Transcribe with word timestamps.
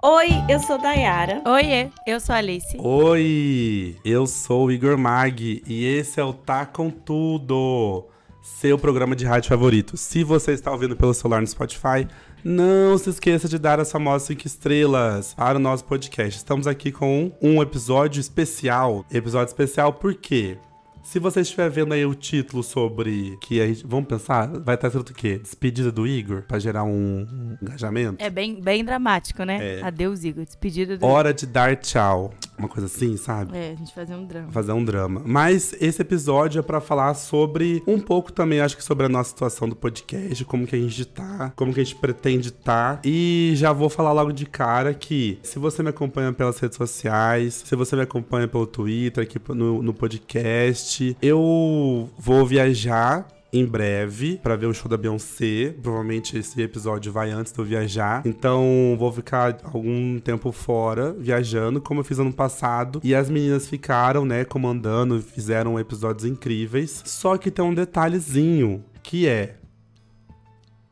Oi, 0.00 0.28
eu 0.48 0.60
sou 0.60 0.78
Dayara. 0.78 1.42
Oiê, 1.44 1.88
eu 2.06 2.20
sou 2.20 2.32
a 2.32 2.38
Alice. 2.38 2.76
Oi, 2.78 3.96
eu 4.04 4.28
sou 4.28 4.66
o 4.66 4.70
Igor 4.70 4.96
Mag 4.96 5.60
e 5.66 5.84
esse 5.84 6.20
é 6.20 6.24
o 6.24 6.32
Tá 6.32 6.64
Com 6.64 6.88
Tudo, 6.88 8.06
seu 8.40 8.78
programa 8.78 9.16
de 9.16 9.26
rádio 9.26 9.48
favorito. 9.48 9.96
Se 9.96 10.22
você 10.22 10.52
está 10.52 10.70
ouvindo 10.70 10.94
pelo 10.94 11.12
celular 11.12 11.40
no 11.40 11.48
Spotify, 11.48 12.06
não 12.44 12.96
se 12.96 13.10
esqueça 13.10 13.48
de 13.48 13.58
dar 13.58 13.80
as 13.80 13.90
famosas 13.90 14.28
5 14.28 14.46
estrelas 14.46 15.34
para 15.34 15.56
o 15.56 15.60
nosso 15.60 15.84
podcast. 15.84 16.36
Estamos 16.36 16.68
aqui 16.68 16.92
com 16.92 17.32
um 17.42 17.60
episódio 17.60 18.20
especial. 18.20 19.04
Episódio 19.10 19.50
especial 19.50 19.92
por 19.94 20.14
quê? 20.14 20.58
Se 21.02 21.18
você 21.18 21.40
estiver 21.40 21.70
vendo 21.70 21.94
aí 21.94 22.04
o 22.04 22.14
título 22.14 22.62
sobre 22.62 23.36
que 23.40 23.60
a 23.60 23.66
gente, 23.66 23.86
vamos 23.86 24.08
pensar, 24.08 24.46
vai 24.60 24.74
estar 24.74 24.88
escrito 24.88 25.10
o 25.10 25.14
quê? 25.14 25.38
Despedida 25.38 25.90
do 25.90 26.06
Igor 26.06 26.42
para 26.42 26.58
gerar 26.58 26.84
um, 26.84 26.90
um, 26.90 27.56
engajamento. 27.62 28.22
É 28.22 28.28
bem, 28.28 28.60
bem 28.60 28.84
dramático, 28.84 29.42
né? 29.44 29.78
É. 29.78 29.82
Adeus, 29.82 30.24
Igor. 30.24 30.44
Despedida 30.44 30.98
do 30.98 31.06
Hora 31.06 31.32
de 31.32 31.46
dar 31.46 31.76
tchau. 31.76 32.32
Uma 32.58 32.68
coisa 32.68 32.86
assim, 32.86 33.16
sabe? 33.16 33.56
É, 33.56 33.72
a 33.72 33.74
gente 33.74 33.94
fazer 33.94 34.14
um 34.14 34.26
drama. 34.26 34.52
fazer 34.52 34.72
um 34.72 34.84
drama. 34.84 35.22
Mas 35.24 35.74
esse 35.80 36.02
episódio 36.02 36.58
é 36.58 36.62
pra 36.62 36.80
falar 36.80 37.14
sobre 37.14 37.82
um 37.86 38.00
pouco 38.00 38.32
também, 38.32 38.60
acho 38.60 38.76
que 38.76 38.84
sobre 38.84 39.06
a 39.06 39.08
nossa 39.08 39.30
situação 39.30 39.68
do 39.68 39.76
podcast, 39.76 40.44
como 40.44 40.66
que 40.66 40.74
a 40.74 40.78
gente 40.78 41.04
tá, 41.04 41.52
como 41.54 41.72
que 41.72 41.80
a 41.80 41.84
gente 41.84 41.96
pretende 41.96 42.50
tá. 42.50 43.00
E 43.04 43.52
já 43.54 43.72
vou 43.72 43.88
falar 43.88 44.12
logo 44.12 44.32
de 44.32 44.46
cara 44.46 44.92
que 44.92 45.38
se 45.42 45.58
você 45.58 45.82
me 45.82 45.90
acompanha 45.90 46.32
pelas 46.32 46.58
redes 46.58 46.76
sociais, 46.76 47.62
se 47.64 47.76
você 47.76 47.94
me 47.94 48.02
acompanha 48.02 48.48
pelo 48.48 48.66
Twitter, 48.66 49.22
aqui 49.22 49.38
no, 49.54 49.82
no 49.82 49.94
podcast, 49.94 51.16
eu 51.22 52.10
vou 52.18 52.46
viajar 52.46 53.26
em 53.52 53.64
breve 53.64 54.38
pra 54.42 54.56
ver 54.56 54.66
o 54.66 54.74
show 54.74 54.88
da 54.88 54.96
Beyoncé. 54.96 55.74
Provavelmente 55.82 56.36
esse 56.36 56.60
episódio 56.60 57.12
vai 57.12 57.30
antes 57.30 57.52
de 57.52 57.58
eu 57.58 57.64
viajar. 57.64 58.22
Então 58.24 58.96
vou 58.98 59.12
ficar 59.12 59.58
algum 59.64 60.18
tempo 60.18 60.52
fora 60.52 61.12
viajando, 61.12 61.80
como 61.80 62.00
eu 62.00 62.04
fiz 62.04 62.18
ano 62.18 62.32
passado. 62.32 63.00
E 63.02 63.14
as 63.14 63.30
meninas 63.30 63.66
ficaram, 63.68 64.24
né, 64.24 64.44
comandando, 64.44 65.20
fizeram 65.20 65.78
episódios 65.78 66.24
incríveis. 66.24 67.02
Só 67.04 67.36
que 67.36 67.50
tem 67.50 67.64
um 67.64 67.74
detalhezinho 67.74 68.84
que 69.02 69.26
é 69.26 69.57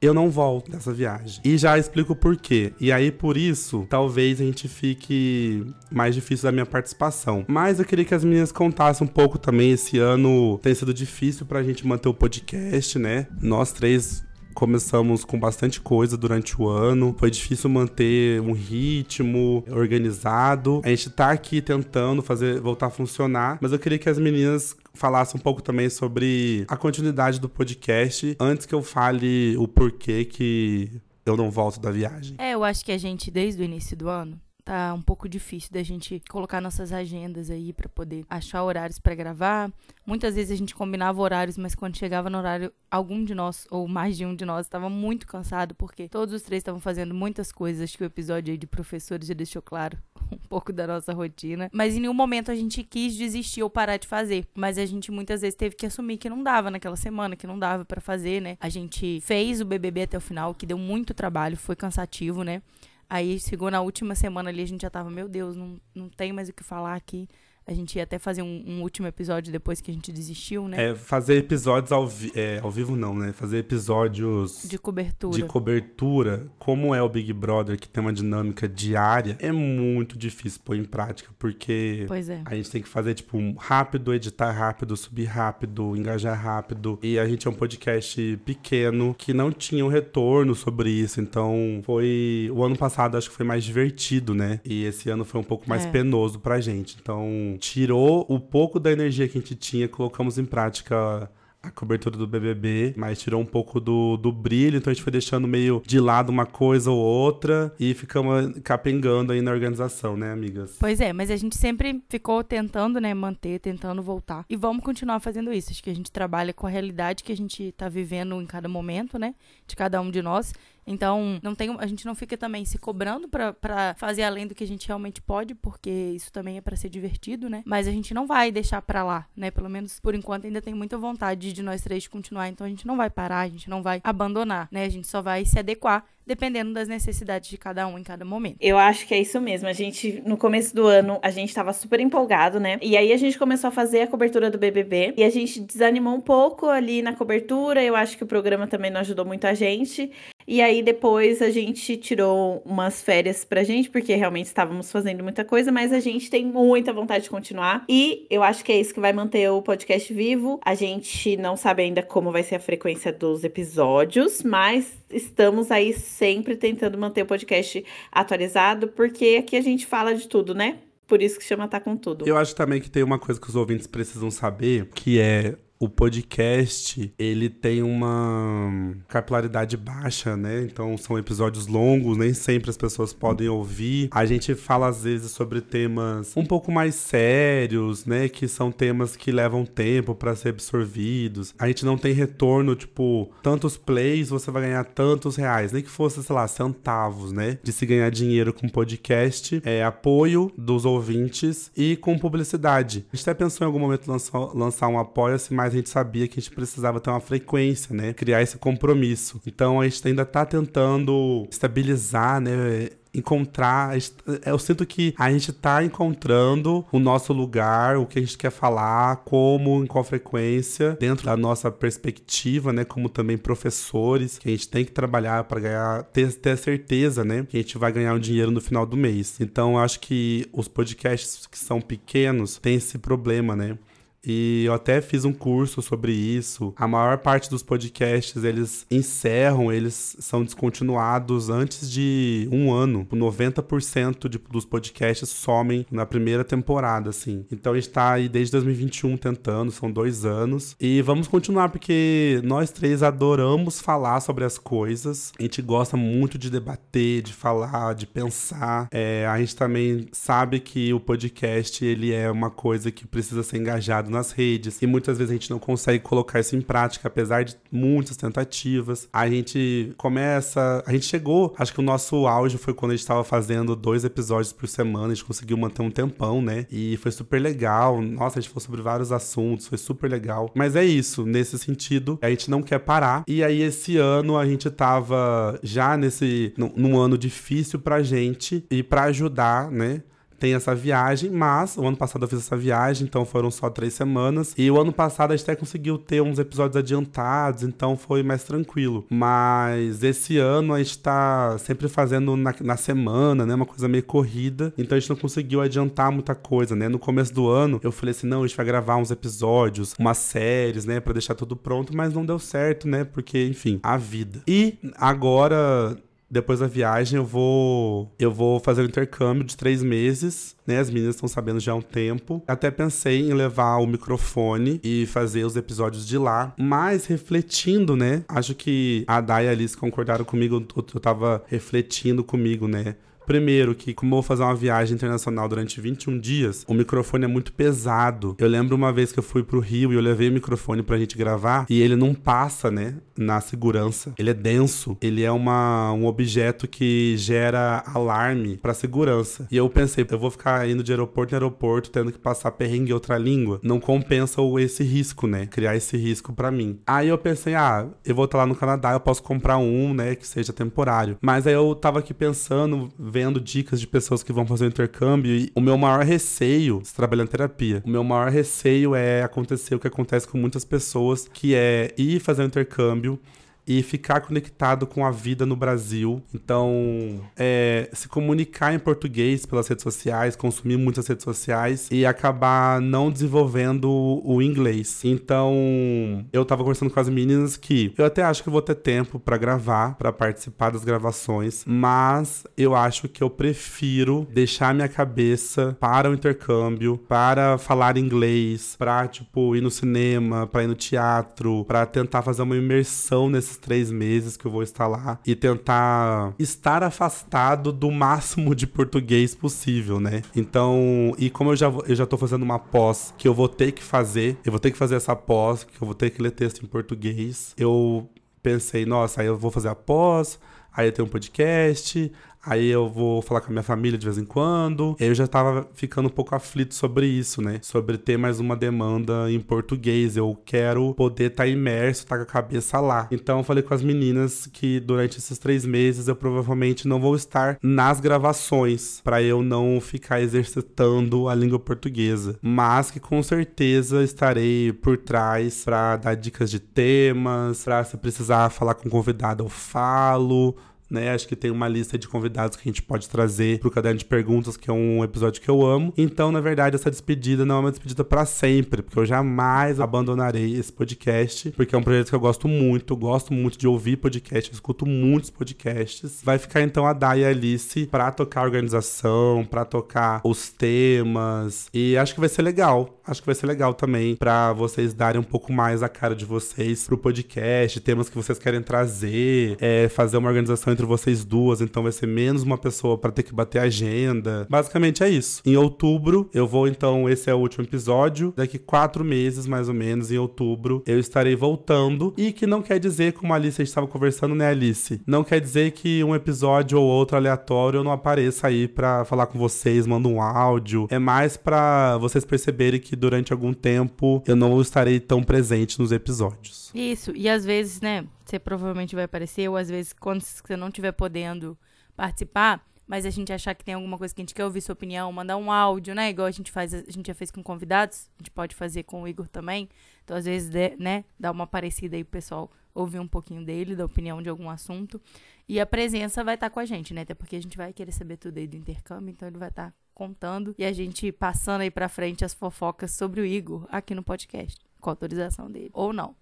eu 0.07 0.15
não 0.15 0.31
volto 0.31 0.71
dessa 0.71 0.93
viagem. 0.93 1.41
E 1.45 1.57
já 1.57 1.79
explico 1.79 2.15
por 2.15 2.37
quê. 2.37 2.73
E 2.81 2.93
aí, 2.93 3.11
por 3.11 3.37
isso, 3.37 3.87
talvez 3.89 4.41
a 4.41 4.45
gente 4.45 4.69
fique 4.69 5.67
mais 5.91 6.15
difícil 6.15 6.45
da 6.45 6.53
minha 6.53 6.67
participação. 6.67 7.45
Mas 7.49 7.79
eu 7.79 7.85
queria 7.85 8.05
que 8.05 8.15
as 8.15 8.25
meninas 8.25 8.53
contassem 8.53 9.07
um 9.07 9.11
pouco 9.11 9.39
também. 9.39 9.73
Esse 9.73 9.99
ano 9.99 10.59
tem 10.63 10.75
sido 10.75 10.95
difícil 10.95 11.47
pra 11.47 11.63
gente 11.63 11.87
manter 11.87 12.09
o 12.09 12.15
podcast, 12.15 12.99
né? 12.99 13.27
Nós 13.41 13.73
três 13.73 14.25
começamos 14.57 15.23
com 15.23 15.39
bastante 15.39 15.81
coisa 15.83 16.17
durante 16.17 16.61
o 16.61 16.67
ano. 16.67 17.15
Foi 17.19 17.31
difícil 17.31 17.69
manter 17.69 18.41
um 18.41 18.53
ritmo 18.53 19.63
organizado. 19.71 20.81
A 20.83 20.89
gente 20.89 21.11
tá 21.11 21.31
aqui 21.31 21.61
tentando 21.61 22.23
fazer 22.23 22.59
voltar 22.59 22.87
a 22.87 22.91
funcionar, 22.91 23.59
mas 23.61 23.73
eu 23.73 23.79
queria 23.79 23.99
que 23.99 24.09
as 24.09 24.19
meninas 24.19 24.75
falassem 24.95 25.39
um 25.39 25.43
pouco 25.43 25.63
também 25.63 25.91
sobre 25.91 26.65
a 26.69 26.77
continuidade 26.77 27.39
do 27.39 27.51
podcast 27.51 28.35
antes 28.41 28.65
que 28.65 28.75
eu 28.75 28.83
fale 28.83 29.55
o 29.59 29.69
porquê 29.69 30.25
que 30.25 30.91
eu 31.27 31.37
não 31.37 31.51
volto 31.51 31.79
da 31.79 31.91
viagem. 31.91 32.37
É, 32.39 32.53
eu 32.53 32.65
acho 32.65 32.83
que 32.83 32.93
a 32.93 32.99
gente, 32.99 33.31
desde 33.31 33.61
o 33.61 33.65
início 33.65 33.95
do 33.95 34.09
ano, 34.09 34.41
tá 34.67 34.93
um 34.93 35.01
pouco 35.01 35.29
difícil 35.29 35.71
da 35.73 35.83
gente 35.83 36.21
colocar 36.29 36.61
nossas 36.61 36.93
agendas 36.93 37.51
aí 37.51 37.73
pra 37.73 37.89
poder 37.89 38.27
achar 38.29 38.65
horários 38.65 38.99
pra 38.99 39.15
gravar. 39.15 39.71
Muitas 40.05 40.35
vezes 40.35 40.51
a 40.51 40.57
gente 40.57 40.75
combinava 40.75 41.23
horários, 41.23 41.57
mas 41.57 41.77
quando 41.77 41.97
chegava 41.97 42.29
no 42.29 42.37
horário, 42.37 42.73
algum 42.91 43.25
de 43.25 43.33
nós, 43.33 43.65
ou 43.71 43.87
mais 43.87 44.17
de 44.17 44.27
um 44.27 44.35
de 44.35 44.45
nós, 44.45 44.67
estava 44.67 44.91
muito 44.91 45.25
cansado, 45.25 45.73
porque 45.77 46.09
todos 46.09 46.35
os 46.35 46.43
três 46.43 46.61
estavam 46.61 46.81
fazendo 46.81 47.15
muitas 47.15 47.53
coisas. 47.53 47.81
Acho 47.81 47.97
que 47.97 48.03
o 48.03 48.07
episódio 48.07 48.51
aí 48.51 48.59
de 48.59 48.67
professores 48.67 49.29
já 49.29 49.35
deixou 49.35 49.63
claro 49.63 49.97
um 50.33 50.37
pouco 50.37 50.73
da 50.73 50.85
nossa 50.85 51.13
rotina. 51.13 51.71
Mas 51.73 51.95
em 51.95 52.01
nenhum 52.01 52.15
momento 52.15 52.51
a 52.51 52.57
gente 52.57 52.83
quis 52.83 53.15
desistir 53.15 53.63
ou 53.63 53.71
parar 53.71 53.99
de 53.99 54.09
fazer. 54.09 54.49
Mas 54.53 54.79
a 54.79 54.85
gente 54.85 55.13
muitas 55.13 55.43
vezes 55.43 55.55
teve 55.55 55.77
que 55.77 55.87
assumir 55.87 56.17
que 56.17 56.29
não 56.29 56.43
dava 56.43 56.73
naquela 56.73 56.97
semana, 56.97 57.37
que 57.37 57.47
não 57.47 57.57
dava 57.57 57.85
pra 57.85 58.01
fazer, 58.01 58.43
né? 58.43 58.59
A 58.61 58.69
gente 58.69 59.21
fez 59.21 59.61
o 59.61 59.65
BBB 59.65 60.03
até 60.03 60.19
o 60.19 60.21
final, 60.21 60.53
que 60.55 60.67
deu 60.67 60.77
muito 60.77 61.15
trabalho, 61.15 61.57
foi 61.57 61.77
cansativo, 61.77 62.43
né? 62.43 62.63
Aí 63.09 63.39
chegou 63.39 63.71
na 63.71 63.81
última 63.81 64.15
semana 64.15 64.51
ali, 64.51 64.63
a 64.63 64.67
gente 64.67 64.83
já 64.83 64.91
tava, 64.91 65.11
meu 65.11 65.29
Deus, 65.29 65.57
não, 65.57 65.81
não 65.95 66.09
tem 66.09 66.33
mais 66.33 66.49
o 66.49 66.53
que 66.53 66.65
falar 66.65 66.95
aqui. 66.95 67.29
A 67.69 67.75
gente 67.75 67.97
ia 67.97 68.05
até 68.05 68.17
fazer 68.19 68.43
um, 68.43 68.63
um 68.65 68.83
último 68.83 69.09
episódio 69.09 69.51
depois 69.51 69.81
que 69.81 69.91
a 69.91 69.95
gente 69.95 70.13
desistiu, 70.13 70.69
né? 70.69 70.91
É, 70.91 70.95
fazer 70.95 71.35
episódios 71.37 71.91
ao, 71.91 72.07
vi 72.07 72.31
é, 72.37 72.61
ao 72.63 72.71
vivo 72.71 72.95
não, 72.95 73.13
né? 73.13 73.33
Fazer 73.33 73.59
episódios 73.59 74.63
De 74.69 74.79
cobertura. 74.79 75.35
de 75.37 75.43
cobertura, 75.45 76.47
como 76.59 76.95
é 76.95 77.03
o 77.03 77.09
Big 77.09 77.33
Brother, 77.33 77.77
que 77.79 77.89
tem 77.89 78.01
uma 78.01 78.13
dinâmica 78.13 78.69
diária, 78.69 79.37
é 79.41 79.51
muito 79.51 80.17
difícil 80.17 80.61
pôr 80.65 80.77
em 80.77 80.85
prática, 80.85 81.31
porque 81.41 82.05
Pois 82.07 82.29
é. 82.29 82.41
a 82.45 82.55
gente 82.55 82.71
tem 82.71 82.81
que 82.83 82.89
fazer, 82.89 83.15
tipo, 83.15 83.37
rápido, 83.59 84.15
editar 84.15 84.53
rápido, 84.53 84.97
subir 84.97 85.25
rápido, 85.25 85.97
engajar 85.97 86.41
rápido. 86.41 86.99
E 87.03 87.19
a 87.19 87.27
gente 87.27 87.49
é 87.49 87.51
um 87.51 87.55
podcast 87.55 88.39
pequeno 88.45 89.15
que 89.19 89.35
não 89.35 89.51
tinha 89.51 89.85
um 89.85 89.89
retorno 89.89 90.55
sobre 90.55 90.91
isso. 90.91 91.21
Então, 91.21 91.81
foi. 91.85 92.49
O 92.53 92.63
ano 92.63 92.77
passado 92.77 93.17
acho 93.17 93.29
que 93.31 93.35
foi 93.37 93.45
mais 93.47 93.65
divertido, 93.65 94.35
né? 94.35 94.61
E 94.65 94.85
esse 94.85 95.09
ano 95.11 95.25
foi 95.25 95.41
um 95.41 95.45
pouco 95.45 95.69
mais 95.69 95.85
É. 95.85 95.91
penoso 95.91 96.39
pra 96.39 96.61
gente. 96.61 96.97
Então, 97.01 97.56
tirou 97.57 98.27
o 98.29 98.39
pouco 98.39 98.79
da 98.79 98.93
energia 98.93 99.29
que 99.29 99.39
a 99.39 99.41
gente 99.41 99.55
tinha, 99.55 99.89
colocamos 99.89 100.39
em 100.39 100.45
prática 100.45 101.31
a 101.67 101.71
cobertura 101.71 102.17
do 102.17 102.27
BBB, 102.27 102.95
mas 102.97 103.21
tirou 103.21 103.41
um 103.41 103.47
pouco 103.47 103.81
do, 103.81 104.17
do 104.17 104.31
brilho, 104.31 104.79
então 104.79 104.91
a 104.91 104.95
gente 104.95 105.03
foi 105.03 105.11
deixando 105.11 105.49
meio 105.49 105.83
de 105.85 105.99
lado 105.99 106.31
uma 106.31 106.47
coisa 106.47 106.91
ou 106.91 106.99
outra 106.99 107.75
e 107.79 107.93
ficamos 107.93 108.59
capengando 108.63 109.33
aí 109.33 109.43
na 109.43 109.51
organização, 109.51 110.17
né, 110.17 110.33
amigas? 110.33 110.77
Pois 110.79 111.01
é, 111.01 111.13
mas 111.13 111.31
a 111.31 111.37
gente 111.37 111.57
sempre 111.57 112.03
ficou 112.09 112.45
tentando, 112.45 113.01
né, 113.01 113.13
manter, 113.13 113.59
tentando 113.59 114.03
voltar. 114.03 114.45
E 114.49 114.57
vamos 114.57 114.85
continuar 114.85 115.19
fazendo 115.21 115.53
isso. 115.53 115.73
Acho 115.73 115.83
que 115.83 115.91
a 115.91 115.95
gente 115.95 116.11
trabalha 116.11 116.53
com 116.53 116.67
a 116.67 116.71
realidade 116.71 117.25
que 117.25 117.33
a 117.33 117.37
gente 117.37 117.73
tá 117.73 117.89
vivendo 117.89 118.41
em 118.41 118.47
cada 118.47 118.69
momento, 118.69 119.19
né, 119.19 119.35
de 119.67 119.75
cada 119.75 120.01
um 120.01 120.11
de 120.11 120.23
nós. 120.23 120.53
Então, 120.87 121.39
não 121.43 121.55
tem, 121.55 121.75
a 121.79 121.87
gente 121.87 122.07
não 122.07 122.15
fica 122.15 122.37
também 122.37 122.65
se 122.65 122.79
cobrando 122.79 123.29
pra 123.29 123.95
fazer 123.97 124.23
além 124.23 124.47
do 124.47 124.55
que 124.55 124.65
a 124.65 124.67
gente 124.67 124.87
realmente 124.87 125.21
pode, 125.21 125.55
porque 125.55 125.91
isso 125.91 126.33
também 126.33 126.57
é 126.57 126.61
pra 126.61 126.77
ser 126.77 126.89
divertido, 126.89 127.51
né? 127.51 127.63
Mas 127.67 127.89
a 127.89 127.91
gente 127.91 128.15
não 128.15 128.27
vai 128.27 128.53
deixar 128.53 128.81
pra 128.83 129.03
lá, 129.03 129.27
né? 129.37 129.51
Pelo 129.51 129.69
menos 129.69 129.99
por 130.01 130.15
enquanto 130.15 130.47
ainda 130.47 130.63
tem 130.63 130.75
muita 130.75 130.97
vontade 130.97 131.53
de 131.53 131.63
nós 131.63 131.83
três 131.83 132.07
continuar, 132.07 132.49
então 132.49 132.67
a 132.67 132.71
gente 132.71 132.87
não 132.87 132.97
vai 132.97 133.11
parar, 133.11 133.41
a 133.41 133.49
gente 133.49 133.69
não 133.69 133.83
vai 133.83 134.01
abandonar, 134.05 134.69
né? 134.71 134.85
A 134.85 134.89
gente 134.89 135.07
só 135.07 135.21
vai 135.21 135.45
se 135.45 135.59
adequar 135.59 136.05
dependendo 136.27 136.75
das 136.75 136.89
necessidades 136.89 137.49
de 137.49 137.57
cada 137.57 137.87
um 137.87 137.97
em 137.97 138.03
cada 138.03 138.25
momento. 138.25 138.57
Eu 138.61 138.77
acho 138.77 139.07
que 139.07 139.15
é 139.15 139.21
isso 139.21 139.41
mesmo. 139.41 139.69
A 139.69 139.73
gente, 139.73 140.21
no 140.27 140.37
começo 140.37 140.75
do 140.75 140.85
ano, 140.87 141.21
a 141.23 141.31
gente 141.31 141.55
tava 141.55 141.73
super 141.73 142.01
empolgado, 142.01 142.59
né? 142.59 142.79
E 142.83 142.97
aí 142.97 143.13
a 143.13 143.17
gente 143.17 143.39
começou 143.39 143.69
a 143.69 143.71
fazer 143.71 144.03
a 144.03 144.07
cobertura 144.09 144.51
do 144.51 144.59
BBB. 144.59 145.15
E 145.17 145.23
a 145.23 145.31
gente 145.31 145.61
desanimou 145.61 146.15
um 146.15 146.21
pouco 146.21 146.67
ali 146.67 147.01
na 147.01 147.15
cobertura. 147.15 147.83
Eu 147.83 147.95
acho 147.95 148.17
que 148.19 148.25
o 148.25 148.27
programa 148.27 148.67
também 148.67 148.91
não 148.91 149.01
ajudou 149.01 149.25
muito 149.25 149.47
a 149.47 149.55
gente. 149.55 150.11
E 150.47 150.63
aí 150.63 150.83
depois 150.83 151.43
a 151.43 151.51
gente 151.51 151.97
tirou 151.97 152.63
umas 152.65 153.03
férias 153.03 153.45
pra 153.45 153.65
gente, 153.65 153.91
porque 153.91 154.15
realmente 154.15 154.47
estávamos 154.47 154.93
fazendo 154.93 155.23
muita 155.23 155.45
coisa, 155.45 155.73
mas 155.73 155.93
a 155.93 156.01
gente 156.01 156.31
tem 156.31 156.47
muita 156.47 156.93
vontade 156.93 157.25
de 157.25 157.31
continuar. 157.31 157.85
E 157.89 158.27
eu 158.31 158.43
acho 158.43 158.65
que 158.65 158.73
é 158.73 158.81
isso 158.81 158.95
que 158.95 159.01
vai 159.01 159.13
manter 159.13 159.51
o 159.51 159.61
podcast 159.61 160.13
vivo. 160.15 160.61
A 160.65 160.75
gente 160.75 161.37
não 161.37 161.57
sabe 161.57 161.83
ainda 161.83 162.03
como 162.03 162.31
vai 162.31 162.43
ser 162.43 162.57
a 162.57 162.61
frequência 162.61 163.13
dos 163.13 163.43
episódios, 163.43 164.43
mas 164.43 164.93
estamos 165.11 165.71
aí 165.71 165.93
sempre 165.93 166.57
tentando 166.57 166.97
manter 166.97 167.23
o 167.23 167.27
podcast 167.27 167.85
atualizado, 168.13 168.89
porque 168.89 169.39
aqui 169.41 169.57
a 169.57 169.61
gente 169.61 169.85
fala 169.87 170.15
de 170.15 170.29
tudo, 170.29 170.55
né? 170.55 170.79
Por 171.07 171.23
isso 171.23 171.39
que 171.39 171.45
chama 171.45 171.69
Tá 171.69 171.79
Com 171.79 171.97
Tudo. 171.97 172.27
Eu 172.27 172.37
acho 172.37 172.55
também 172.55 172.81
que 172.81 172.91
tem 172.91 173.03
uma 173.03 173.19
coisa 173.19 173.41
que 173.41 173.49
os 173.49 173.55
ouvintes 173.55 173.87
precisam 173.87 174.31
saber, 174.31 174.89
que 174.93 175.21
é 175.21 175.57
o 175.79 175.89
podcast, 175.89 177.13
ele 177.19 177.49
tem 177.49 177.83
uma 177.83 178.95
capilaridade 179.09 179.77
baixa, 179.77 180.37
né? 180.37 180.63
Então 180.63 180.97
são 180.97 181.19
episódios 181.19 181.67
longos, 181.67 182.17
nem 182.17 182.33
sempre 182.33 182.71
as 182.71 182.77
pessoas 182.77 183.13
podem 183.13 183.49
ouvir. 183.49 184.09
A 184.11 184.25
gente 184.25 184.55
fala 184.55 184.89
às 184.89 185.03
vezes 185.03 185.33
sobre 185.33 185.61
temas 185.61 186.37
um 186.37 186.45
pouco 186.45 186.73
mais 186.73 186.95
sérios, 186.95 188.05
né? 188.07 188.29
Que 188.29 188.49
são 188.49 188.71
temas 188.73 189.17
que 189.17 189.31
levam 189.31 189.65
tempo 189.65 190.15
para 190.15 190.35
ser 190.35 190.51
absorvidos. 190.51 191.55
A 191.59 191.67
gente 191.67 191.85
não 191.85 191.99
tem 191.99 192.13
retorno, 192.13 192.75
tipo, 192.75 193.31
tantos 193.43 193.77
plays 193.77 194.29
você 194.29 194.51
vai 194.51 194.63
ganhar 194.63 194.85
tantos 194.85 195.37
reais, 195.37 195.73
nem 195.73 195.83
que 195.83 195.91
fosse, 195.91 196.23
sei 196.23 196.35
lá, 196.35 196.47
centavos, 196.49 197.33
né? 197.33 197.59
De 197.63 197.73
se 197.73 197.85
ganhar 197.85 198.11
dinheiro 198.11 198.53
com 198.53 198.69
podcast, 198.69 199.61
é 199.65 199.85
apoio 199.85 200.51
dos 200.57 200.85
ouvintes 200.85 201.71
e 201.77 201.97
com 201.97 202.19
publicidade. 202.19 203.05
A 203.13 203.17
gente 203.17 203.29
até 203.29 203.35
pensou 203.35 203.65
em 203.65 203.67
algum 203.67 203.79
momento 203.79 204.09
lançar, 204.09 204.39
lançar 204.55 204.89
um 204.89 204.99
apoia-se, 204.99 205.53
mas 205.53 205.66
mas 205.67 205.75
a 205.75 205.77
gente 205.77 205.91
sabia 205.91 206.29
que 206.29 206.39
a 206.39 206.43
gente 206.43 206.55
precisava 206.55 207.01
ter 207.01 207.11
uma 207.11 207.21
frequência, 207.21 207.95
né? 207.95 208.13
Criar 208.13 208.41
esse 208.41 208.57
compromisso. 208.57 209.41
Então 209.47 209.81
a 209.81 209.89
gente 209.89 210.07
ainda 210.07 210.25
tá 210.25 210.47
tentando 210.47 211.47
estabilizar, 211.51 212.41
né? 212.41 212.91
encontrar. 213.13 213.97
Eu 214.45 214.59
sinto 214.59 214.85
que 214.85 215.15
a 215.19 215.31
gente 215.33 215.51
tá 215.51 215.83
encontrando 215.83 216.85
o 216.93 216.99
nosso 216.99 217.33
lugar, 217.33 217.97
o 217.97 218.05
que 218.05 218.19
a 218.19 218.23
gente 218.23 218.37
quer 218.37 218.51
falar, 218.51 219.17
como, 219.25 219.83
em 219.83 219.87
qual 219.87 220.05
frequência, 220.05 220.97
dentro 221.01 221.25
da 221.25 221.37
nossa 221.37 221.71
perspectiva, 221.71 222.73
né? 222.73 222.85
Como 222.85 223.09
também 223.09 223.39
professores, 223.39 224.39
que 224.39 224.49
a 224.49 224.53
gente 224.53 224.69
tem 224.69 224.85
que 224.85 224.93
trabalhar 224.93 225.45
para 225.45 225.61
ganhar, 225.61 226.03
ter, 226.05 226.33
ter 226.35 226.57
certeza, 226.59 227.25
né? 227.25 227.47
Que 227.49 227.57
a 227.57 227.61
gente 227.61 227.79
vai 227.79 227.91
ganhar 227.91 228.15
o 228.15 228.21
dinheiro 228.21 228.51
no 228.51 228.61
final 228.61 228.85
do 228.85 228.97
mês. 228.97 229.41
Então, 229.41 229.79
acho 229.79 229.99
que 229.99 230.47
os 230.53 230.69
podcasts 230.69 231.47
que 231.47 231.59
são 231.59 231.81
pequenos 231.81 232.59
têm 232.59 232.75
esse 232.75 232.99
problema, 232.99 233.57
né? 233.57 233.79
E 234.27 234.65
eu 234.67 234.75
até 234.75 235.01
fiz 235.01 235.25
um 235.25 235.33
curso 235.33 235.81
sobre 235.81 236.13
isso. 236.13 236.75
A 236.77 236.89
maior 236.89 237.19
parte 237.19 237.49
dos 237.49 237.63
podcasts, 237.63 238.43
eles 238.43 238.85
encerram, 238.91 239.73
eles 239.73 240.17
são 240.19 240.43
descontinuados 240.43 241.49
antes 241.49 241.91
de 241.91 242.49
um 242.51 242.73
ano. 242.73 243.07
90% 243.07 244.29
de, 244.29 244.39
dos 244.39 244.65
podcasts 244.65 245.29
somem 245.29 245.87
na 245.91 246.05
primeira 246.05 246.43
temporada, 246.43 247.11
assim. 247.11 247.47
Então 247.53 247.73
a 247.73 247.77
gente 247.77 247.91
tá 247.91 248.13
aí 248.13 248.29
desde 248.29 248.53
2021 248.53 249.17
tentando, 249.17 249.71
são 249.71 249.91
dois 249.91 250.25
anos. 250.25 250.75
E 250.81 251.01
vamos 251.03 251.29
continuar, 251.29 251.69
porque 251.69 252.41
nós 252.43 252.71
três 252.71 253.03
adoramos 253.03 253.81
falar 253.81 254.21
sobre 254.21 254.45
as 254.45 254.59
coisas. 254.59 255.33
A 255.39 255.43
gente 255.43 255.63
gosta 255.63 255.97
muito 255.97 256.37
de 256.37 256.51
debater, 256.51 257.23
de 257.23 257.33
falar, 257.33 257.95
de 257.95 258.07
pensar. 258.07 258.89
É, 258.91 259.27
a 259.27 259.39
gente 259.39 259.55
também 259.55 260.09
sabe 260.13 260.59
que 260.59 260.93
o 260.93 260.99
podcast, 260.99 261.85
ele 261.85 262.13
é 262.13 262.31
uma 262.31 262.51
coisa 262.51 262.91
que 262.91 263.07
precisa 263.07 263.43
ser 263.43 263.59
engajado 263.59 264.11
nas 264.17 264.33
redes 264.33 264.81
e 264.83 264.87
muitas 264.87 265.19
vezes 265.19 265.31
a 265.31 265.35
gente 265.35 265.51
não 265.51 265.59
consegue 265.59 266.03
colocar 266.03 266.41
isso 266.41 266.57
em 266.57 266.61
prática, 266.61 267.09
apesar 267.09 267.45
de 267.45 267.57
muitas 267.71 268.17
tentativas. 268.17 269.09
A 269.13 269.29
gente 269.29 269.93
começa, 269.97 270.83
a 270.87 270.93
gente 270.93 271.07
chegou, 271.07 271.55
acho 271.59 271.73
que 271.73 271.81
o 271.81 271.83
nosso 271.83 272.27
auge 272.27 272.57
foi 272.59 272.75
quando 272.75 272.93
a 272.93 272.95
gente 272.95 273.03
estava 273.03 273.25
fazendo 273.25 273.77
dois 273.77 274.05
episódios 274.05 274.53
por 274.53 274.69
semana, 274.69 275.07
a 275.07 275.15
gente 275.15 275.25
conseguiu 275.25 275.57
manter 275.57 275.83
um 275.83 275.91
tempão, 275.91 276.41
né? 276.41 276.67
E 276.71 276.97
foi 276.97 277.13
super 277.13 277.41
legal. 277.41 278.01
Nossa, 278.01 278.39
a 278.39 278.43
gente 278.43 278.51
falou 278.51 278.63
sobre 278.63 278.83
vários 278.83 279.13
assuntos, 279.13 279.67
foi 279.67 279.79
super 279.79 280.11
legal. 280.11 280.51
Mas 280.55 280.77
é 280.77 280.85
isso, 280.85 281.25
nesse 281.25 281.59
sentido, 281.59 282.19
a 282.23 282.31
gente 282.31 282.51
não 282.51 282.63
quer 282.63 282.79
parar. 282.79 283.25
E 283.27 283.43
aí 283.43 283.63
esse 283.63 283.97
ano 283.97 284.37
a 284.37 284.47
gente 284.47 284.71
tava 284.71 285.59
já 285.63 285.97
nesse 285.97 286.53
num 286.57 286.99
ano 286.99 287.19
difícil 287.19 287.79
pra 287.79 288.03
gente 288.03 288.65
e 288.71 288.83
para 288.83 289.05
ajudar, 289.05 289.71
né? 289.71 290.03
Tem 290.39 290.55
essa 290.55 290.75
viagem, 290.75 291.31
mas 291.31 291.77
o 291.77 291.87
ano 291.87 291.97
passado 291.97 292.25
eu 292.25 292.29
fiz 292.29 292.41
essa 292.41 292.57
viagem, 292.57 293.07
então 293.07 293.25
foram 293.25 293.51
só 293.51 293.71
três 293.71 293.95
semanas. 293.95 294.55
E 294.57 294.71
o 294.71 294.81
ano 294.81 294.93
passado 294.93 295.33
a 295.33 295.37
gente 295.37 295.45
até 295.45 295.57
conseguiu 295.57 295.99
ter 295.99 296.21
uns 296.21 296.39
episódios 296.39 296.77
adiantados, 296.77 297.63
então 297.63 297.97
foi 297.97 298.23
mais 298.23 298.45
tranquilo. 298.45 299.05
Mas 299.11 300.03
esse 300.03 300.39
ano 300.39 300.75
a 300.75 300.79
gente 300.79 300.99
tá 300.99 301.57
sempre 301.59 301.89
fazendo 301.89 302.37
na, 302.37 302.55
na 302.61 302.77
semana, 302.77 303.47
né? 303.47 303.55
Uma 303.55 303.67
coisa 303.67 303.89
meio 303.89 304.05
corrida, 304.05 304.73
então 304.77 304.97
a 304.97 305.01
gente 305.01 305.11
não 305.11 305.17
conseguiu 305.17 305.61
adiantar 305.61 306.11
muita 306.13 306.35
coisa, 306.35 306.77
né? 306.77 306.89
No 306.89 306.99
começo 306.99 307.33
do 307.33 307.49
ano 307.49 307.81
eu 307.83 307.93
falei 307.93 308.11
assim: 308.13 308.27
não, 308.27 308.43
a 308.43 308.47
gente 308.47 308.57
vai 308.57 308.67
gravar 308.67 308.97
uns 308.97 309.11
episódios, 309.11 309.95
umas 309.99 310.19
séries, 310.19 310.85
né? 310.85 311.01
Pra 311.01 311.13
deixar 311.13 311.35
tudo 311.35 311.57
pronto, 311.57 311.97
mas 311.97 312.13
não 312.13 312.25
deu 312.25 312.39
certo, 312.39 312.89
né? 312.89 313.05
Porque, 313.05 313.47
enfim, 313.47 313.81
a 313.83 313.97
vida. 313.97 314.43
E 314.47 314.79
agora, 314.97 315.97
depois 316.31 316.61
da 316.61 316.67
viagem 316.67 317.17
eu 317.17 317.25
vou 317.25 318.13
eu 318.19 318.31
vou 318.31 318.61
fazer 318.61 318.83
um 318.83 318.87
intercâmbio 318.87 319.45
de 319.45 319.57
três 319.57 319.83
meses, 319.83 320.57
né? 320.67 320.79
As 320.79 320.91
meninas 320.91 321.15
estão 321.15 321.29
sabendo 321.29 321.61
já 321.61 321.73
há 321.73 321.77
um 321.77 321.83
tempo. 321.83 322.43
Até 322.47 322.71
pensei 322.71 323.21
em 323.21 323.33
levar 323.33 323.77
o 323.77 323.87
microfone 323.87 324.81
e 324.83 325.07
fazer 325.07 325.45
os 325.45 325.57
episódios 325.57 326.07
de 326.07 326.19
lá, 326.19 326.55
mas 326.59 327.07
refletindo, 327.07 327.97
né? 327.97 328.25
Acho 328.29 328.55
que 328.55 329.05
a 329.07 329.21
Day 329.21 329.47
e 329.47 329.49
a 329.49 329.53
Alice 329.53 329.77
concordaram 329.77 330.25
comigo, 330.25 330.67
eu 330.77 331.01
tava 331.01 331.45
refletindo 331.47 332.25
comigo, 332.25 332.67
né? 332.67 332.97
Primeiro, 333.27 333.75
que 333.75 333.93
como 333.93 334.13
eu 334.13 334.17
vou 334.17 334.23
fazer 334.23 334.45
uma 334.45 334.55
viagem 334.55 334.95
internacional 334.95 335.49
durante 335.49 335.81
21 335.81 336.19
dias, 336.19 336.65
o 336.69 336.75
microfone 336.75 337.25
é 337.25 337.29
muito 337.29 337.53
pesado. 337.53 338.37
Eu 338.39 338.49
lembro 338.49 338.77
uma 338.77 338.93
vez 338.93 339.13
que 339.13 339.19
eu 339.19 339.23
fui 339.23 339.43
pro 339.43 339.61
Rio 339.61 339.93
e 339.93 339.97
eu 339.97 340.01
levei 340.01 340.29
o 340.29 340.33
microfone 340.33 340.83
pra 340.83 340.97
gente 340.97 341.19
gravar 341.19 341.67
e 341.69 341.83
ele 341.83 341.97
não 341.97 342.15
passa, 342.15 342.71
né, 342.71 342.95
na 343.17 343.41
segurança. 343.41 344.13
Ele 344.19 344.31
é 344.31 344.35
denso. 344.35 344.97
Ele 345.01 345.23
é 345.23 345.31
uma, 345.31 345.93
um 345.93 346.07
objeto 346.07 346.69
que 346.69 347.17
gera 347.17 347.83
alarme 347.87 348.57
pra 348.59 348.75
segurança. 348.75 349.47
E 349.51 349.57
eu 349.57 349.69
pensei, 349.69 350.07
eu 350.09 350.19
vou 350.19 350.31
ficar 350.31 350.69
indo 350.69 350.83
de 350.83 350.93
aeroporto 350.93 351.35
em 351.35 351.37
aeroporto 351.37 351.91
tendo 351.91 352.13
que 352.13 352.19
passar 352.19 352.53
perrengue 352.53 352.91
em 352.91 352.95
outra 352.95 353.19
língua. 353.19 353.61
Não 353.63 353.81
compensa 353.81 354.41
esse 354.61 354.85
risco, 354.85 355.27
né? 355.27 355.47
Criar 355.47 355.77
esse 355.77 355.97
risco 355.97 356.33
para 356.33 356.51
mim. 356.51 356.79
Aí 356.87 357.09
eu 357.09 357.19
pensei, 357.19 357.55
ah, 357.55 357.87
eu 358.05 358.15
vou 358.15 358.27
estar 358.27 358.39
lá 358.39 358.47
no 358.47 358.55
Canadá, 358.55 358.93
eu 358.93 359.01
posso 359.01 359.23
comprar 359.23 359.59
um, 359.59 359.93
né, 359.93 360.15
que 360.15 360.27
seja 360.27 360.53
temporário. 360.53 361.17
Mas 361.21 361.47
aí 361.47 361.55
eu 361.55 361.75
tava 361.75 361.99
aqui 361.99 362.15
pensando, 362.15 362.89
vendo 363.17 363.41
dicas 363.41 363.81
de 363.81 363.87
pessoas 363.87 364.23
que 364.23 364.31
vão 364.31 364.47
fazer 364.47 364.67
o 364.67 364.69
intercâmbio 364.69 365.35
e 365.35 365.51
o 365.55 365.61
meu 365.61 365.79
maior 365.79 366.05
receio, 366.05 366.83
se 366.85 366.95
trabalhando 366.95 367.29
terapia, 367.29 367.83
o 367.83 367.89
meu 367.89 368.05
maior 368.05 368.31
receio 368.31 368.95
é 368.95 369.23
acontecer 369.23 369.75
o 369.75 369.79
que 369.79 369.87
acontece 369.87 370.29
com 370.29 370.37
muitas 370.37 370.67
pessoas, 370.67 371.27
que 371.27 371.55
é 371.55 371.95
ir 371.97 372.21
fazer 372.21 372.43
o 372.43 372.45
intercâmbio 372.45 373.19
e 373.67 373.83
ficar 373.83 374.21
conectado 374.21 374.87
com 374.87 375.05
a 375.05 375.11
vida 375.11 375.45
no 375.45 375.57
Brasil. 375.57 376.23
Então, 376.33 377.21
é, 377.37 377.91
se 377.93 378.09
comunicar 378.09 378.73
em 378.73 378.79
português 378.79 379.45
pelas 379.45 379.67
redes 379.67 379.83
sociais, 379.83 380.37
consumir 380.37 380.77
muitas 380.77 381.07
redes 381.07 381.25
sociais 381.25 381.89
e 381.91 382.07
acabar 382.07 382.81
não 382.81 383.11
desenvolvendo 383.11 384.23
o 384.25 384.41
inglês. 384.41 385.01
Então, 385.05 386.25
eu 386.33 386.45
tava 386.45 386.63
conversando 386.63 386.91
com 386.91 387.01
as 387.01 387.09
meninas 387.09 387.57
que 387.57 387.93
eu 387.99 388.05
até 388.05 388.23
acho 388.23 388.43
que 388.43 388.49
eu 388.49 388.53
vou 388.53 388.63
ter 388.63 388.77
tempo 388.77 389.19
para 389.19 389.37
gravar, 389.37 389.95
para 389.97 390.13
participar 390.13 390.71
das 390.71 390.85
gravações, 390.85 391.65
mas 391.67 392.45
eu 392.57 392.75
acho 392.75 393.09
que 393.09 393.23
eu 393.23 393.31
prefiro 393.31 394.27
deixar 394.33 394.75
minha 394.75 394.89
cabeça 394.89 395.77
para 395.81 396.11
o 396.11 396.15
intercâmbio, 396.15 396.99
para 397.09 397.59
falar 397.59 397.97
inglês, 397.97 398.77
para 398.79 399.09
tipo 399.09 399.57
ir 399.57 399.61
no 399.61 399.71
cinema, 399.71 400.47
para 400.47 400.65
ir 400.65 400.67
no 400.67 400.75
teatro, 400.75 401.65
para 401.65 401.85
tentar 401.87 402.23
fazer 402.23 402.43
uma 402.43 402.57
imersão 402.57 403.29
três 403.59 403.91
meses 403.91 404.37
que 404.37 404.47
eu 404.47 404.51
vou 404.51 404.63
estar 404.63 404.87
lá 404.87 405.19
e 405.27 405.35
tentar 405.35 406.35
estar 406.39 406.83
afastado 406.83 407.73
do 407.73 407.91
máximo 407.91 408.55
de 408.55 408.67
português 408.67 409.35
possível, 409.35 410.01
né? 410.01 410.23
Então, 410.35 411.15
e 411.19 411.31
como 411.31 411.51
eu 411.51 411.57
já, 411.57 411.69
eu 411.87 411.95
já 411.95 412.07
tô 412.07 412.17
fazendo 412.17 412.43
uma 412.43 412.59
pós 412.59 413.15
que 413.17 413.27
eu 413.27 413.35
vou 413.35 413.49
ter 413.49 413.73
que 413.73 413.83
fazer, 413.83 414.39
eu 414.45 414.53
vou 414.53 414.59
ter 414.59 414.71
que 414.71 414.79
fazer 414.79 414.97
essa 414.97 415.15
pós, 415.15 415.65
que 415.65 415.81
eu 415.81 415.87
vou 415.87 415.95
ter 415.95 416.11
que 416.11 416.23
ler 416.23 416.31
texto 416.31 416.63
em 416.63 416.67
português, 416.67 417.55
eu 417.57 418.09
pensei, 418.43 418.87
nossa, 418.87 419.21
aí 419.21 419.27
eu 419.27 419.37
vou 419.37 419.51
fazer 419.51 419.69
a 419.69 419.75
pós, 419.75 420.39
aí 420.73 420.89
eu 420.89 420.93
tenho 420.93 421.07
um 421.07 421.11
podcast, 421.11 422.13
Aí 422.47 422.69
eu 422.69 422.89
vou 422.89 423.21
falar 423.21 423.41
com 423.41 423.49
a 423.49 423.51
minha 423.51 423.63
família 423.65 423.99
de 423.99 424.07
vez 424.07 424.17
em 424.17 424.25
quando. 424.25 424.95
Eu 425.01 425.13
já 425.17 425.27
tava 425.27 425.69
ficando 425.75 426.07
um 426.07 426.11
pouco 426.11 426.33
aflito 426.33 426.77
sobre 426.77 427.05
isso, 427.05 427.43
né? 427.43 427.59
Sobre 427.61 427.99
ter 427.99 428.17
mais 428.17 428.39
uma 428.39 428.55
demanda 428.55 429.29
em 429.29 429.41
português. 429.41 430.17
Eu 430.17 430.39
quero 430.45 430.95
poder 430.95 431.33
estar 431.33 431.43
tá 431.43 431.49
imerso, 431.49 432.05
estar 432.05 432.19
tá 432.19 432.25
com 432.25 432.31
a 432.31 432.33
cabeça 432.33 432.79
lá. 432.79 433.09
Então 433.11 433.39
eu 433.39 433.45
falei 433.45 433.65
com 433.65 433.75
as 433.75 433.83
meninas 433.83 434.47
que 434.47 434.79
durante 434.79 435.19
esses 435.19 435.39
três 435.39 435.67
meses 435.67 436.07
eu 436.07 436.15
provavelmente 436.15 436.87
não 436.87 437.01
vou 437.01 437.17
estar 437.17 437.59
nas 437.61 437.99
gravações 437.99 439.01
para 439.03 439.21
eu 439.21 439.43
não 439.43 439.81
ficar 439.81 440.21
exercitando 440.21 441.29
a 441.29 441.35
língua 441.35 441.59
portuguesa. 441.59 442.39
Mas 442.41 442.93
que 442.93 443.01
com 443.01 443.21
certeza 443.25 444.05
estarei 444.05 444.73
por 444.73 444.97
trás 444.99 445.65
para 445.65 445.97
dar 445.97 446.15
dicas 446.15 446.49
de 446.49 446.61
temas, 446.61 447.65
para 447.65 447.83
se 447.83 447.97
precisar 447.97 448.51
falar 448.51 448.75
com 448.75 448.89
convidado 448.89 449.43
eu 449.43 449.49
falo 449.49 450.55
né? 450.91 451.11
Acho 451.11 451.27
que 451.27 451.37
tem 451.37 451.51
uma 451.51 451.69
lista 451.69 451.99
de 451.99 452.09
convidados 452.09 452.57
que 452.57 452.69
a 452.69 452.71
gente 452.71 452.83
pode 452.83 453.09
trazer 453.09 453.59
pro 453.59 453.71
caderno 453.71 453.99
de 453.99 454.05
perguntas, 454.05 454.57
que 454.57 454.71
é 454.71 454.73
um 454.73 455.03
episódio 455.03 455.41
que 455.41 455.49
eu 455.49 455.65
amo. 455.65 455.93
Então, 455.97 456.31
na 456.33 456.41
verdade, 456.41 456.77
essa 456.77 456.91
despedida 456.91 457.45
não 457.45 457.57
é 457.57 457.61
uma 457.61 457.71
despedida 457.71 458.05
para 458.05 458.25
sempre, 458.25 458.83
porque 458.83 458.99
eu 458.99 459.07
jamais 459.07 459.81
abandonarei 459.81 460.55
esse 460.55 460.73
podcast, 460.73 461.51
porque 461.53 461.75
é 461.75 461.79
um 461.79 461.83
projeto 461.83 462.09
que 462.09 462.15
eu 462.15 462.21
gosto 462.21 462.49
muito, 462.49 462.97
gosto 462.97 463.33
muito 463.33 463.59
de 463.59 463.67
ouvir 463.67 463.97
podcast, 463.97 464.53
escuto 464.53 464.87
muitos 464.87 465.31
podcasts. 465.31 466.21
Vai 466.23 466.39
ficar 466.39 466.63
então 466.63 466.87
a 466.87 466.93
Dai 466.93 467.21
e 467.21 467.25
a 467.25 467.29
Alice 467.29 467.87
para 467.87 468.11
tocar 468.11 468.41
a 468.41 468.45
organização, 468.45 469.47
para 469.49 469.65
tocar 469.65 470.21
os 470.25 470.51
temas, 470.51 471.69
e 471.73 471.97
acho 471.97 472.15
que 472.15 472.21
vai 472.21 472.29
ser 472.29 472.43
legal. 472.43 472.97
Acho 473.07 473.21
que 473.21 473.27
vai 473.27 473.35
ser 473.35 473.47
legal 473.47 473.73
também 473.73 474.17
para 474.17 474.53
vocês 474.53 474.93
darem 474.93 475.21
um 475.21 475.25
pouco 475.25 475.53
mais 475.53 475.83
a 475.83 475.89
cara 475.89 476.15
de 476.15 476.25
vocês 476.25 476.87
pro 476.87 476.99
podcast, 476.99 477.81
temas 477.81 478.09
que 478.09 478.17
vocês 478.17 478.37
querem 478.37 478.61
trazer, 478.61 479.57
é, 479.61 479.89
fazer 479.89 480.17
uma 480.17 480.29
organização 480.29 480.73
entre 480.77 480.85
vocês 480.85 481.25
duas, 481.25 481.63
então 481.63 481.83
vai 481.83 481.93
ser 481.93 482.07
menos 482.07 482.43
uma 482.43 482.59
pessoa 482.59 482.99
para 482.99 483.11
ter 483.11 483.23
que 483.23 483.35
bater 483.35 483.61
agenda. 483.61 484.47
Basicamente 484.51 485.03
é 485.03 485.09
isso. 485.09 485.41
Em 485.45 485.57
outubro, 485.57 486.29
eu 486.35 486.47
vou 486.47 486.69
então, 486.69 487.09
esse 487.09 487.31
é 487.31 487.35
o 487.35 487.39
último 487.39 487.65
episódio. 487.65 488.35
Daqui 488.37 488.59
quatro 488.59 489.03
meses, 489.03 489.47
mais 489.47 489.69
ou 489.69 489.75
menos, 489.75 490.13
em 490.13 490.19
outubro, 490.19 490.83
eu 490.87 491.01
estarei 491.01 491.35
voltando. 491.35 492.13
E 492.17 492.31
que 492.31 492.47
não 492.47 492.61
quer 492.61 492.79
dizer, 492.79 493.15
como 493.15 493.33
a 493.33 493.37
Alice 493.37 493.63
estava 493.63 493.87
conversando, 493.87 494.35
né, 494.35 494.49
Alice? 494.49 495.01
Não 495.07 495.25
quer 495.25 495.41
dizer 495.41 495.73
que 495.73 496.05
um 496.05 496.15
episódio 496.15 496.79
ou 496.79 496.87
outro 496.87 497.17
aleatório 497.17 497.79
eu 497.79 497.85
não 497.85 497.93
apareça 497.93 498.49
aí 498.49 498.69
para 498.69 499.05
falar 499.07 499.27
com 499.27 499.39
vocês, 499.39 499.87
mando 499.87 500.11
um 500.11 500.21
áudio. 500.21 500.87
É 500.91 500.99
mais 500.99 501.39
para 501.39 501.97
vocês 501.97 502.25
perceberem 502.25 502.79
que 502.79 502.95
durante 502.95 503.33
algum 503.33 503.55
tempo 503.55 504.23
eu 504.27 504.37
não 504.37 504.61
estarei 504.61 505.01
tão 505.01 505.23
presente 505.23 505.79
nos 505.79 505.91
episódios. 505.91 506.71
Isso, 506.75 507.13
e 507.15 507.29
às 507.29 507.45
vezes, 507.45 507.81
né, 507.81 508.05
você 508.27 508.39
provavelmente 508.39 508.95
vai 508.95 509.05
aparecer, 509.05 509.49
ou 509.49 509.57
às 509.57 509.69
vezes 509.69 509.93
quando 509.93 510.21
você 510.21 510.57
não 510.57 510.69
estiver 510.69 510.93
podendo 510.93 511.57
participar, 511.97 512.65
mas 512.87 513.05
a 513.05 513.11
gente 513.11 513.33
achar 513.33 513.55
que 513.55 513.65
tem 513.65 513.75
alguma 513.75 513.99
coisa 513.99 514.15
que 514.15 514.21
a 514.21 514.25
gente 514.25 514.35
quer 514.35 514.45
ouvir 514.45 514.61
sua 514.61 514.75
opinião, 514.75 515.11
mandar 515.13 515.37
um 515.37 515.51
áudio, 515.51 515.95
né? 515.95 516.09
Igual 516.11 516.27
a 516.27 516.31
gente 516.31 516.53
faz, 516.53 516.73
a 516.73 516.91
gente 516.91 517.07
já 517.07 517.15
fez 517.15 517.31
com 517.31 517.43
convidados, 517.43 518.09
a 518.19 518.23
gente 518.23 518.31
pode 518.31 518.55
fazer 518.55 518.85
com 518.85 519.03
o 519.03 519.09
Igor 519.09 519.27
também. 519.29 519.69
Então, 520.05 520.17
às 520.17 520.25
vezes, 520.25 520.51
né, 520.79 521.05
dá 521.19 521.33
uma 521.33 521.47
parecida 521.47 521.97
aí 521.97 522.05
pro 522.05 522.13
pessoal 522.13 522.51
ouvir 522.73 523.01
um 523.01 523.09
pouquinho 523.09 523.45
dele, 523.45 523.75
da 523.75 523.85
opinião 523.85 524.23
de 524.23 524.29
algum 524.29 524.49
assunto. 524.49 525.01
E 525.49 525.59
a 525.59 525.67
presença 525.67 526.23
vai 526.23 526.35
estar 526.35 526.49
tá 526.49 526.55
com 526.55 526.61
a 526.61 526.65
gente, 526.65 526.95
né? 526.95 527.01
Até 527.01 527.15
porque 527.15 527.35
a 527.35 527.43
gente 527.43 527.57
vai 527.57 527.73
querer 527.73 527.93
saber 527.93 528.19
tudo 528.19 528.39
aí 528.39 528.47
do 528.47 528.57
intercâmbio, 528.57 529.11
então 529.11 529.27
ele 529.27 529.39
vai 529.39 529.49
estar 529.49 529.71
tá 529.71 529.75
contando 529.95 530.55
e 530.59 530.65
a 530.65 530.73
gente 530.73 531.11
passando 531.11 531.63
aí 531.63 531.71
pra 531.71 531.89
frente 531.89 532.25
as 532.25 532.35
fofocas 532.35 532.93
sobre 532.93 533.21
o 533.21 533.25
Igor 533.25 533.67
aqui 533.71 533.95
no 533.95 534.03
podcast, 534.03 534.61
com 534.81 534.91
autorização 534.91 535.51
dele. 535.51 535.71
Ou 535.73 535.93
não. 535.93 536.15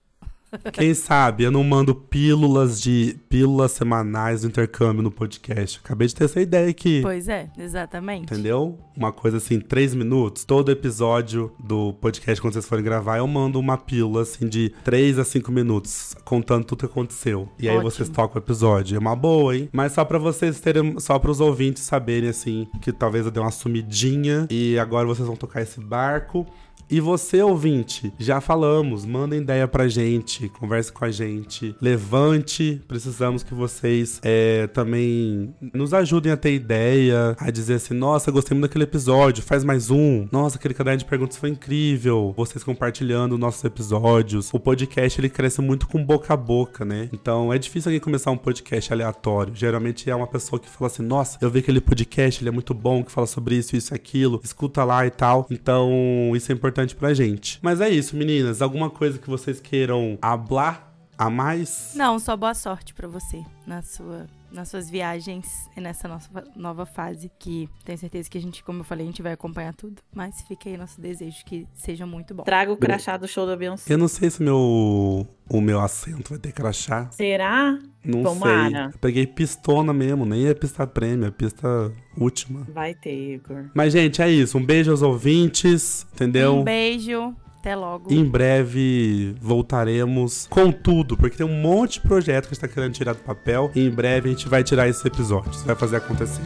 Quem 0.72 0.94
sabe 0.94 1.44
eu 1.44 1.50
não 1.50 1.64
mando 1.64 1.94
pílulas 1.94 2.80
de 2.80 3.16
pílulas 3.28 3.72
semanais 3.72 4.42
do 4.42 4.48
intercâmbio 4.48 5.02
no 5.02 5.10
podcast. 5.10 5.80
Acabei 5.84 6.08
de 6.08 6.14
ter 6.14 6.24
essa 6.24 6.40
ideia 6.40 6.68
aqui. 6.68 7.00
Pois 7.02 7.28
é, 7.28 7.48
exatamente. 7.58 8.32
Entendeu? 8.32 8.78
Uma 8.96 9.12
coisa 9.12 9.38
assim, 9.38 9.60
três 9.60 9.94
minutos. 9.94 10.44
Todo 10.44 10.70
episódio 10.70 11.52
do 11.58 11.92
podcast, 11.94 12.40
quando 12.40 12.54
vocês 12.54 12.66
forem 12.66 12.84
gravar, 12.84 13.18
eu 13.18 13.26
mando 13.26 13.58
uma 13.58 13.76
pílula 13.76 14.22
assim 14.22 14.48
de 14.48 14.72
três 14.84 15.18
a 15.18 15.24
cinco 15.24 15.50
minutos, 15.50 16.14
contando 16.24 16.64
tudo 16.64 16.80
que 16.80 16.86
aconteceu. 16.86 17.48
E 17.58 17.68
aí 17.68 17.80
vocês 17.80 18.08
tocam 18.08 18.40
o 18.40 18.44
episódio. 18.44 18.96
É 18.96 18.98
uma 18.98 19.16
boa, 19.16 19.56
hein? 19.56 19.68
Mas 19.72 19.92
só 19.92 20.04
para 20.04 20.18
vocês 20.18 20.60
terem, 20.60 20.98
só 21.00 21.18
para 21.18 21.30
os 21.30 21.40
ouvintes 21.40 21.82
saberem 21.82 22.28
assim, 22.28 22.68
que 22.80 22.92
talvez 22.92 23.26
eu 23.26 23.30
dê 23.30 23.40
uma 23.40 23.50
sumidinha 23.50 24.46
e 24.50 24.78
agora 24.78 25.06
vocês 25.06 25.26
vão 25.26 25.36
tocar 25.36 25.62
esse 25.62 25.80
barco. 25.80 26.46
E 26.90 27.00
você, 27.00 27.42
ouvinte, 27.42 28.12
já 28.18 28.40
falamos, 28.40 29.06
manda 29.06 29.34
ideia 29.34 29.66
pra 29.66 29.88
gente, 29.88 30.43
converse 30.48 30.92
com 30.92 31.04
a 31.04 31.10
gente, 31.10 31.74
levante. 31.80 32.80
Precisamos 32.86 33.42
que 33.42 33.54
vocês 33.54 34.20
é, 34.22 34.66
também 34.68 35.54
nos 35.72 35.94
ajudem 35.94 36.32
a 36.32 36.36
ter 36.36 36.54
ideia, 36.54 37.36
a 37.38 37.50
dizer 37.50 37.74
assim: 37.74 37.94
nossa, 37.94 38.30
gostei 38.30 38.54
muito 38.54 38.68
daquele 38.68 38.84
episódio, 38.84 39.42
faz 39.42 39.64
mais 39.64 39.90
um. 39.90 40.28
Nossa, 40.30 40.58
aquele 40.58 40.74
caderno 40.74 40.98
de 40.98 41.04
perguntas 41.04 41.36
foi 41.36 41.50
incrível. 41.50 42.34
Vocês 42.36 42.62
compartilhando 42.62 43.38
nossos 43.38 43.64
episódios. 43.64 44.52
O 44.52 44.60
podcast 44.60 45.20
ele 45.20 45.28
cresce 45.28 45.60
muito 45.60 45.86
com 45.88 46.04
boca 46.04 46.34
a 46.34 46.36
boca, 46.36 46.84
né? 46.84 47.08
Então 47.12 47.52
é 47.52 47.58
difícil 47.58 47.90
alguém 47.90 48.00
começar 48.00 48.30
um 48.30 48.36
podcast 48.36 48.92
aleatório. 48.92 49.54
Geralmente 49.54 50.08
é 50.08 50.14
uma 50.14 50.26
pessoa 50.26 50.60
que 50.60 50.68
fala 50.68 50.90
assim: 50.90 51.02
nossa, 51.02 51.38
eu 51.40 51.50
vi 51.50 51.60
aquele 51.60 51.80
podcast, 51.80 52.42
ele 52.42 52.48
é 52.48 52.52
muito 52.52 52.74
bom, 52.74 53.02
que 53.02 53.10
fala 53.10 53.26
sobre 53.26 53.56
isso, 53.56 53.74
isso 53.76 53.94
aquilo, 53.94 54.40
escuta 54.44 54.84
lá 54.84 55.06
e 55.06 55.10
tal. 55.10 55.46
Então 55.50 56.32
isso 56.34 56.52
é 56.52 56.54
importante 56.54 56.74
importante 56.74 56.94
pra 56.94 57.14
gente. 57.14 57.58
Mas 57.62 57.80
é 57.80 57.88
isso, 57.88 58.16
meninas. 58.16 58.60
Alguma 58.60 58.90
coisa 58.90 59.18
que 59.18 59.28
vocês 59.28 59.60
queiram 59.60 60.18
hablar 60.34 60.94
a 61.16 61.30
mais? 61.30 61.92
Não, 61.94 62.18
só 62.18 62.36
boa 62.36 62.54
sorte 62.54 62.92
para 62.92 63.08
você 63.08 63.42
na 63.66 63.82
sua 63.82 64.26
nas 64.54 64.68
suas 64.68 64.88
viagens 64.88 65.68
e 65.76 65.80
nessa 65.80 66.06
nossa 66.06 66.30
nova 66.54 66.86
fase, 66.86 67.30
que 67.38 67.68
tenho 67.84 67.98
certeza 67.98 68.30
que 68.30 68.38
a 68.38 68.40
gente, 68.40 68.62
como 68.62 68.80
eu 68.80 68.84
falei, 68.84 69.04
a 69.04 69.10
gente 69.10 69.20
vai 69.20 69.32
acompanhar 69.32 69.74
tudo, 69.74 70.00
mas 70.14 70.42
fica 70.42 70.68
aí 70.68 70.76
nosso 70.76 71.00
desejo 71.00 71.44
que 71.44 71.66
seja 71.74 72.06
muito 72.06 72.32
bom. 72.32 72.44
Traga 72.44 72.72
o 72.72 72.76
crachá 72.76 73.16
do 73.16 73.26
show 73.26 73.46
da 73.46 73.56
Beyoncé. 73.56 73.92
Eu 73.92 73.98
não 73.98 74.06
sei 74.06 74.30
se 74.30 74.40
meu, 74.42 75.26
o 75.50 75.60
meu 75.60 75.80
assento 75.80 76.30
vai 76.30 76.38
ter 76.38 76.52
crachá. 76.52 77.10
Será? 77.10 77.76
Não 78.04 78.22
Tomara. 78.22 78.70
sei. 78.70 78.94
Eu 78.94 78.98
peguei 79.00 79.26
pistona 79.26 79.92
mesmo, 79.92 80.24
nem 80.24 80.46
é 80.46 80.54
pista 80.54 80.86
prêmio, 80.86 81.26
é 81.26 81.30
pista 81.32 81.92
última. 82.16 82.60
Vai 82.72 82.94
ter, 82.94 83.34
Igor. 83.34 83.70
Mas, 83.74 83.92
gente, 83.92 84.22
é 84.22 84.30
isso. 84.30 84.56
Um 84.56 84.64
beijo 84.64 84.92
aos 84.92 85.02
ouvintes, 85.02 86.06
entendeu? 86.12 86.58
Um 86.58 86.64
beijo. 86.64 87.34
Até 87.64 87.74
logo. 87.74 88.12
Em 88.12 88.22
breve 88.22 89.34
voltaremos 89.40 90.46
com 90.50 90.70
tudo, 90.70 91.16
porque 91.16 91.38
tem 91.38 91.46
um 91.46 91.62
monte 91.62 91.94
de 91.94 92.00
projeto 92.02 92.42
que 92.46 92.48
a 92.48 92.54
gente 92.54 92.60
tá 92.60 92.68
querendo 92.68 92.92
tirar 92.92 93.14
do 93.14 93.22
papel. 93.22 93.72
E 93.74 93.86
em 93.86 93.90
breve 93.90 94.28
a 94.28 94.32
gente 94.32 94.46
vai 94.50 94.62
tirar 94.62 94.86
esses 94.86 95.02
episódios. 95.02 95.62
Vai 95.62 95.74
fazer 95.74 95.96
acontecer. 95.96 96.42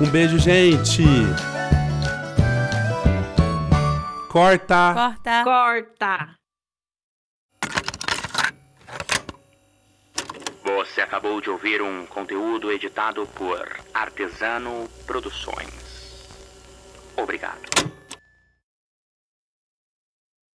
Um 0.00 0.08
beijo, 0.08 0.38
gente! 0.38 1.04
Corta! 4.30 4.94
Corta! 4.94 5.44
Corta! 5.44 6.36
Você 10.64 11.02
acabou 11.02 11.38
de 11.42 11.50
ouvir 11.50 11.82
um 11.82 12.06
conteúdo 12.06 12.72
editado 12.72 13.26
por 13.34 13.78
Artesano 13.92 14.88
Produções. 15.06 16.30
Obrigado. 17.14 17.95